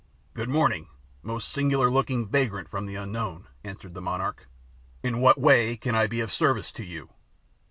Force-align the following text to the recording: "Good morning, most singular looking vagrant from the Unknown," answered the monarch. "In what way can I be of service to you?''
"Good 0.33 0.49
morning, 0.49 0.87
most 1.21 1.49
singular 1.49 1.87
looking 1.87 2.27
vagrant 2.27 2.69
from 2.71 2.87
the 2.87 2.95
Unknown," 2.95 3.47
answered 3.63 3.93
the 3.93 4.01
monarch. 4.01 4.47
"In 5.03 5.21
what 5.21 5.39
way 5.39 5.77
can 5.77 5.93
I 5.93 6.07
be 6.07 6.21
of 6.21 6.31
service 6.31 6.71
to 6.71 6.83
you?'' 6.83 7.09